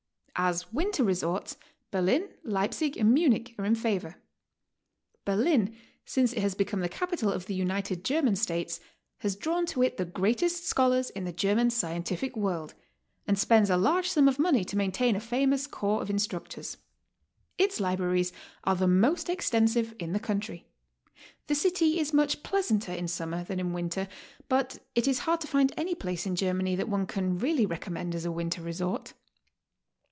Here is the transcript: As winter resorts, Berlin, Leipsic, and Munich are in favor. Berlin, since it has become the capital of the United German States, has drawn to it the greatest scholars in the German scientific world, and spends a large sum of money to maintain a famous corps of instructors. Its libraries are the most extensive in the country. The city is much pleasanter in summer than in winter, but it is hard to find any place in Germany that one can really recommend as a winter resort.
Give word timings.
As 0.43 0.73
winter 0.73 1.03
resorts, 1.03 1.55
Berlin, 1.91 2.29
Leipsic, 2.43 2.97
and 2.97 3.13
Munich 3.13 3.53
are 3.59 3.65
in 3.65 3.75
favor. 3.75 4.15
Berlin, 5.23 5.75
since 6.03 6.33
it 6.33 6.39
has 6.41 6.55
become 6.55 6.79
the 6.79 6.89
capital 6.89 7.31
of 7.31 7.45
the 7.45 7.53
United 7.53 8.03
German 8.03 8.35
States, 8.35 8.79
has 9.19 9.35
drawn 9.35 9.67
to 9.67 9.83
it 9.83 9.97
the 9.97 10.05
greatest 10.05 10.65
scholars 10.65 11.11
in 11.11 11.25
the 11.25 11.31
German 11.33 11.69
scientific 11.69 12.35
world, 12.35 12.73
and 13.27 13.37
spends 13.37 13.69
a 13.69 13.77
large 13.77 14.09
sum 14.09 14.27
of 14.27 14.39
money 14.39 14.63
to 14.65 14.75
maintain 14.77 15.15
a 15.15 15.19
famous 15.19 15.67
corps 15.67 16.01
of 16.01 16.09
instructors. 16.09 16.77
Its 17.59 17.79
libraries 17.79 18.33
are 18.63 18.75
the 18.75 18.87
most 18.87 19.29
extensive 19.29 19.93
in 19.99 20.11
the 20.11 20.19
country. 20.19 20.65
The 21.47 21.55
city 21.55 21.99
is 21.99 22.13
much 22.15 22.41
pleasanter 22.41 22.93
in 22.93 23.07
summer 23.07 23.43
than 23.43 23.59
in 23.59 23.73
winter, 23.73 24.07
but 24.49 24.79
it 24.95 25.07
is 25.07 25.19
hard 25.19 25.41
to 25.41 25.47
find 25.47 25.71
any 25.77 25.93
place 25.93 26.25
in 26.25 26.35
Germany 26.35 26.75
that 26.77 26.89
one 26.89 27.05
can 27.05 27.37
really 27.37 27.67
recommend 27.67 28.15
as 28.15 28.25
a 28.25 28.31
winter 28.31 28.63
resort. 28.63 29.13